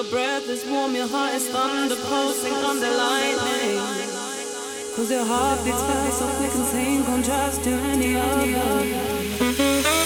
[0.00, 3.76] Your breath is warm, your heart is thunder pulsing under lightning.
[4.96, 9.99] Cause your heart beats fast, so quick and sane, contrast to any other.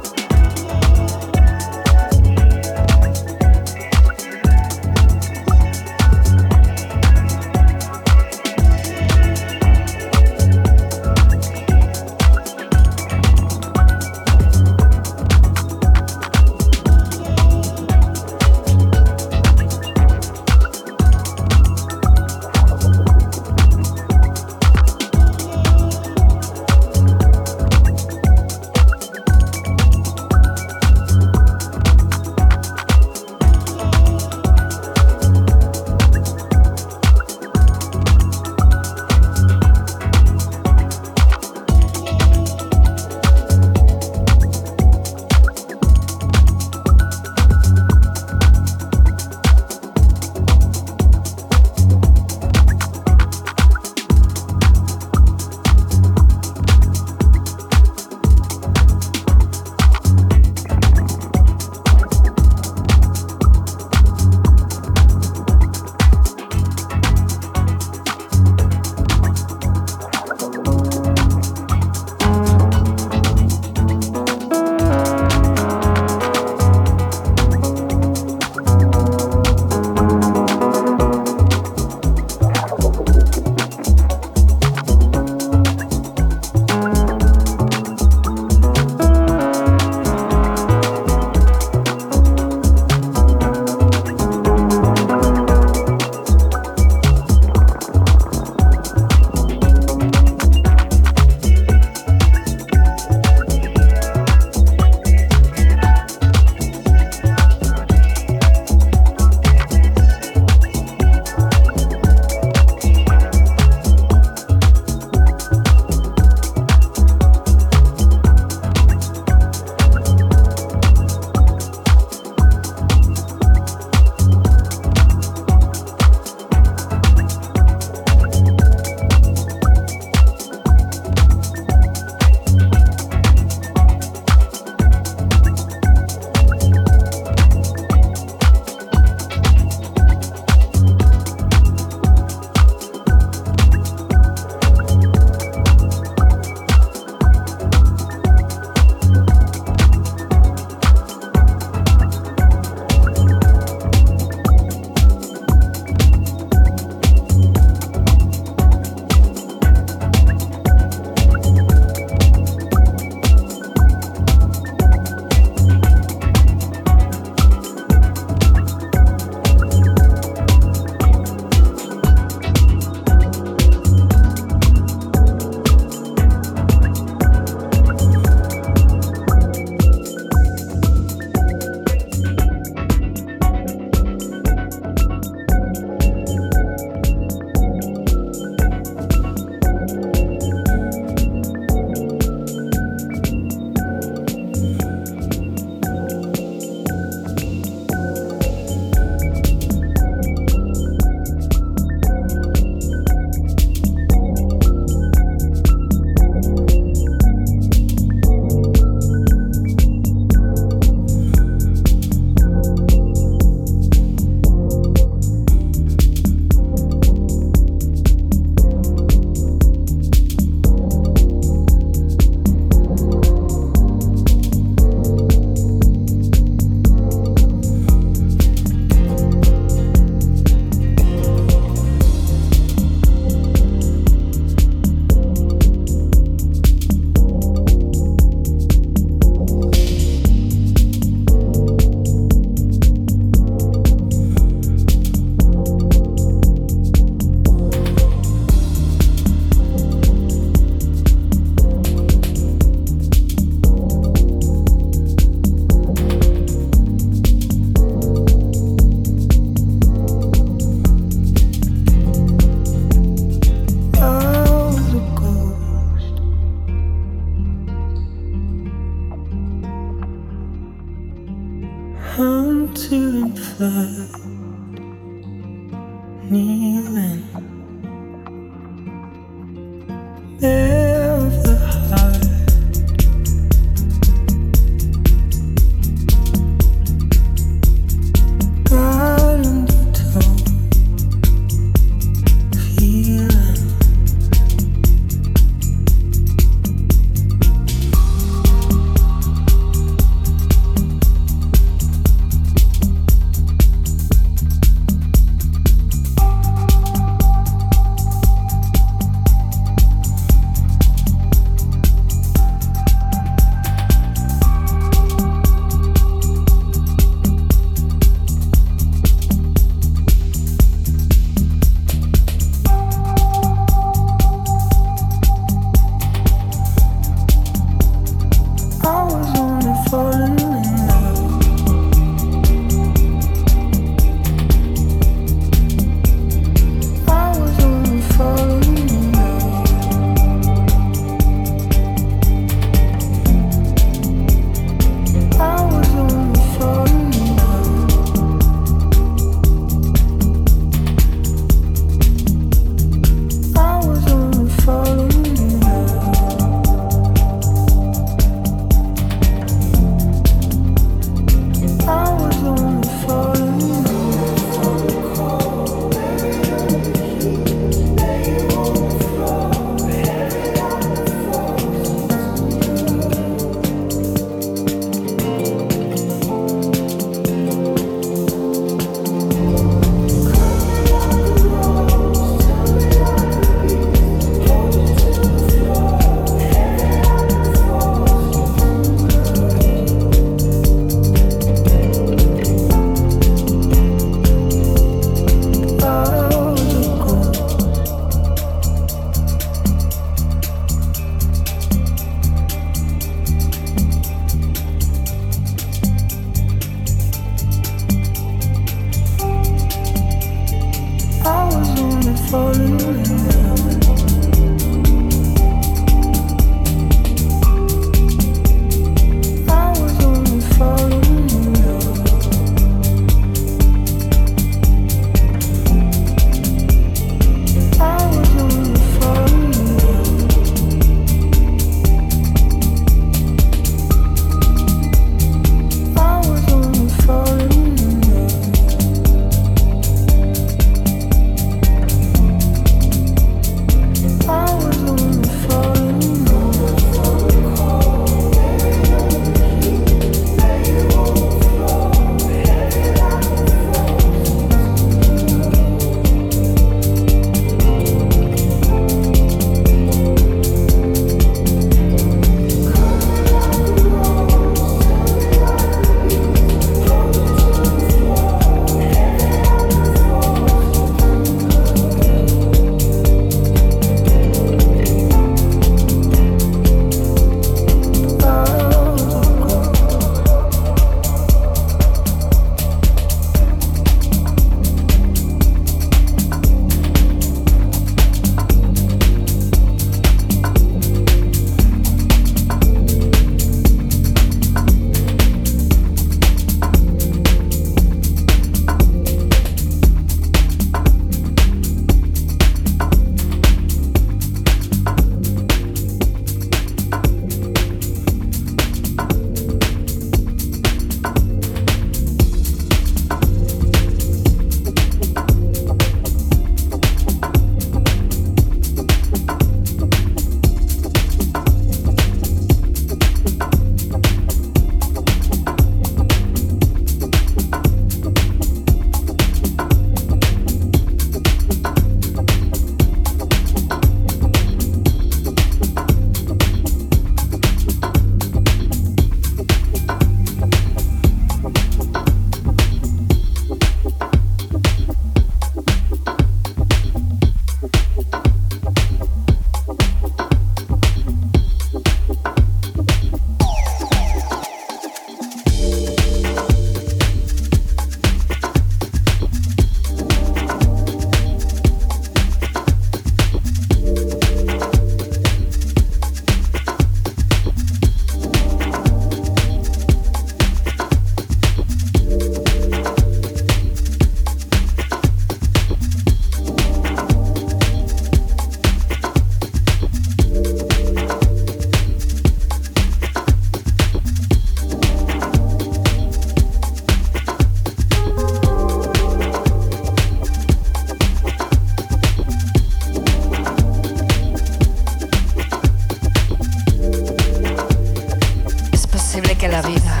[599.44, 600.00] que la vida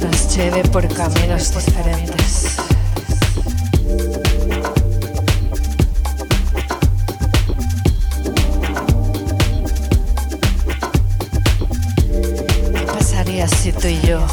[0.00, 2.56] nos lleve por caminos diferentes.
[12.74, 14.26] ¿Qué pasaría si tú y yo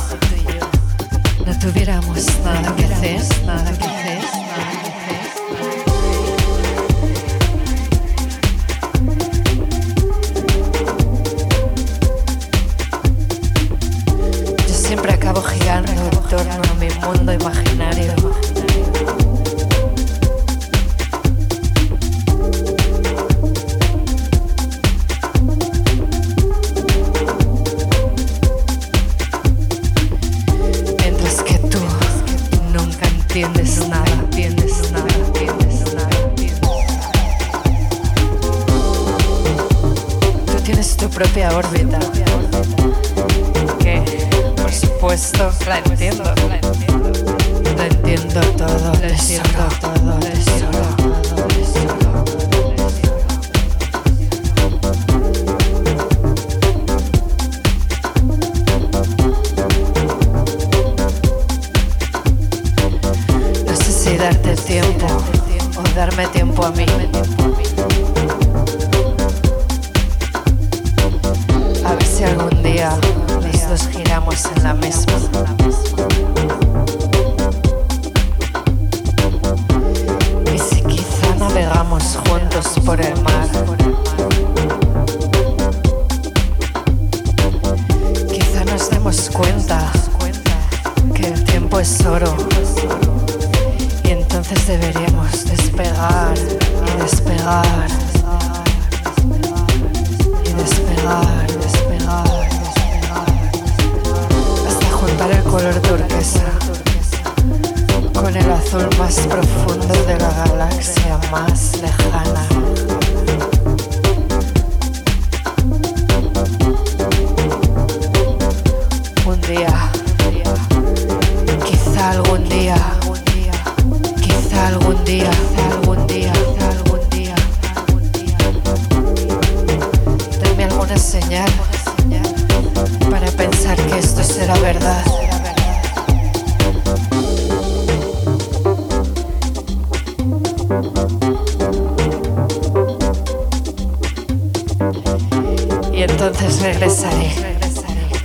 [146.61, 147.31] regresaré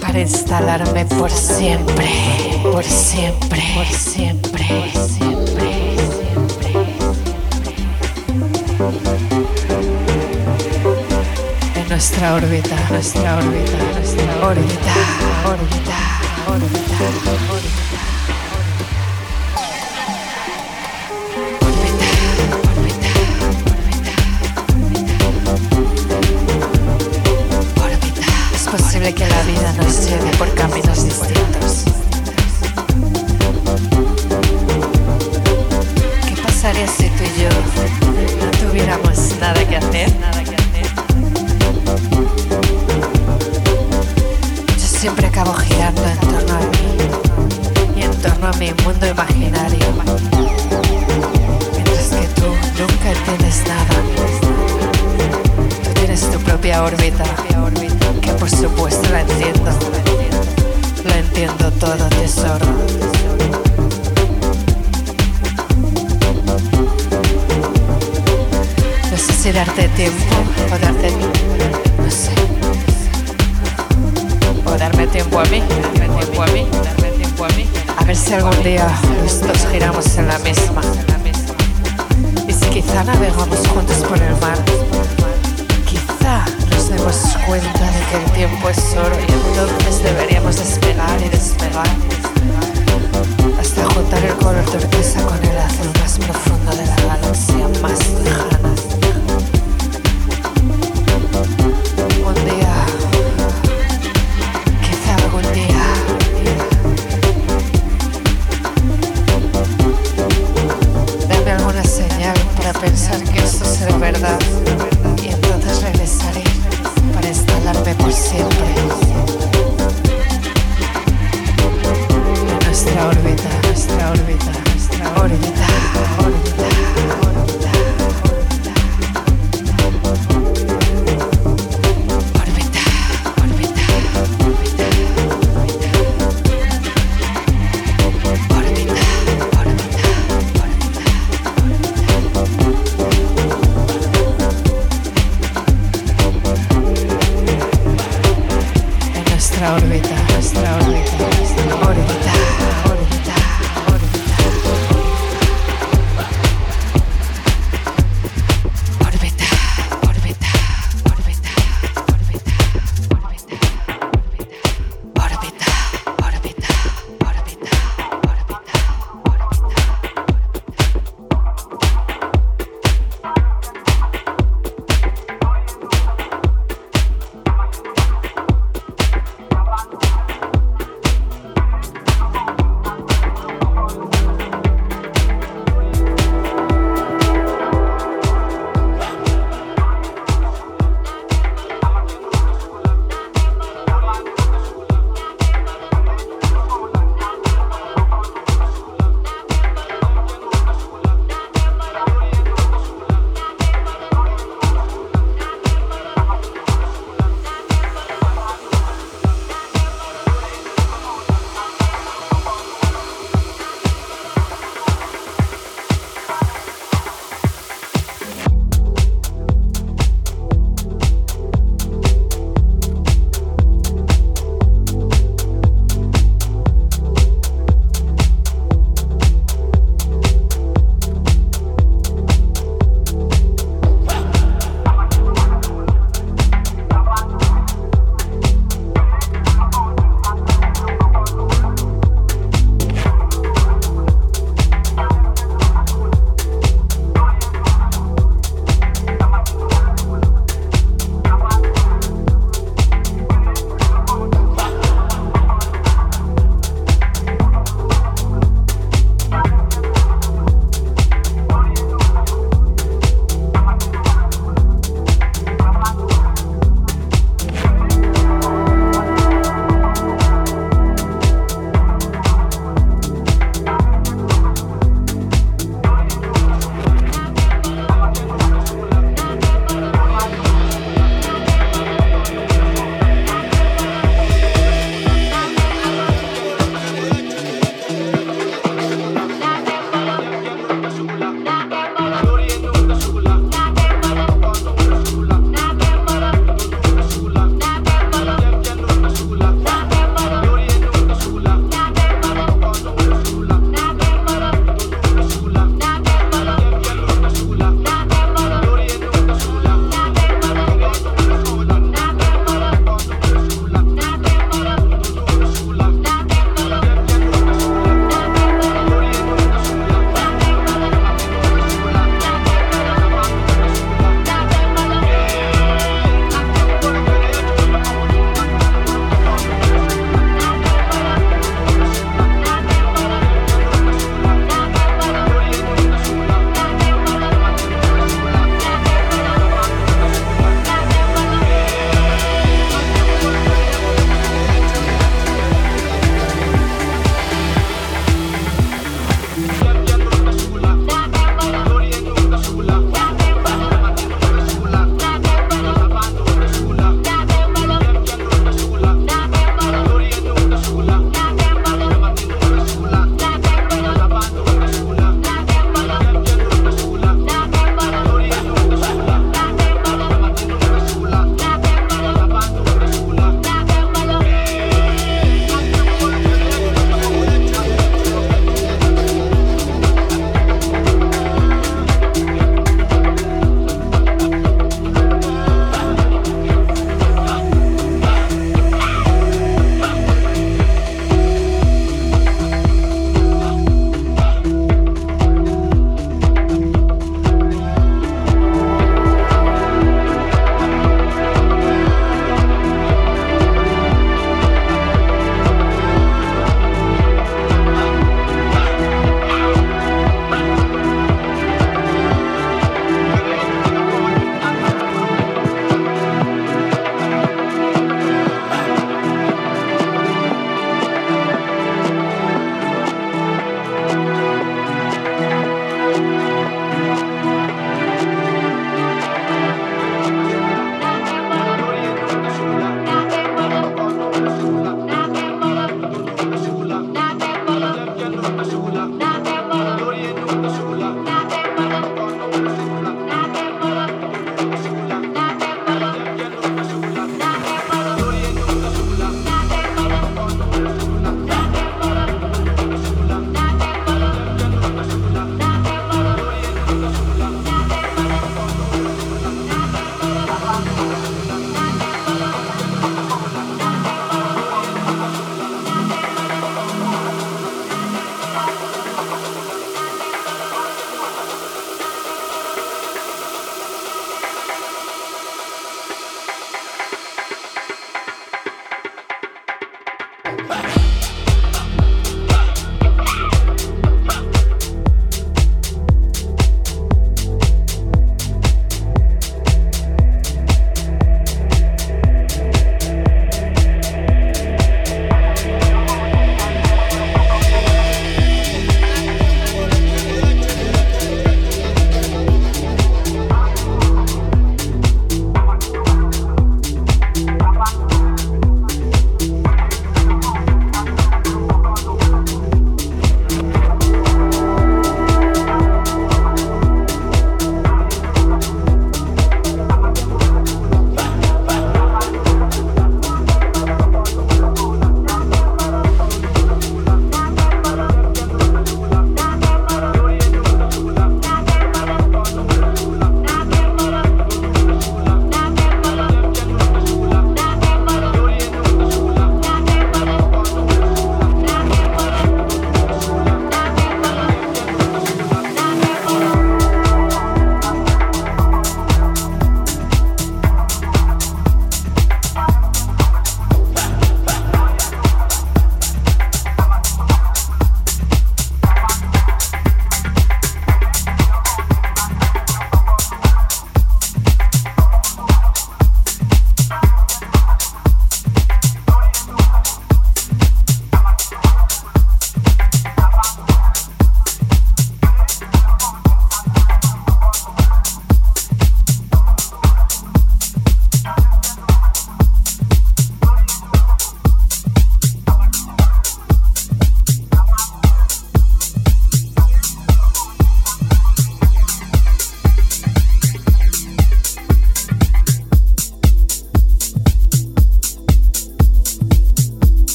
[0.00, 2.08] para instalarme por siempre,
[2.62, 5.72] por siempre, por siempre, por siempre,
[11.74, 14.94] En nuestra órbita, nuestra órbita, nuestra órbita,
[15.46, 15.96] órbita,
[16.48, 17.04] órbita.
[17.50, 17.81] órbita.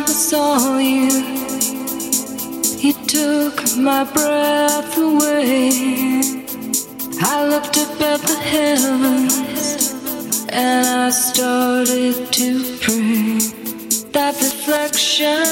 [0.00, 1.10] I saw you,
[2.78, 6.20] you took my breath away.
[7.20, 9.34] I looked up at the heavens
[10.50, 13.38] and I started to pray.
[14.12, 15.42] That reflection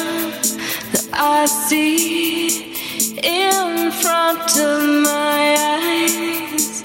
[0.92, 2.72] that I see
[3.22, 6.82] in front of my eyes.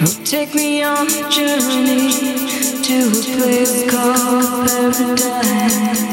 [0.00, 2.12] Oh, take me on a journey
[2.82, 6.09] to a place called paradise.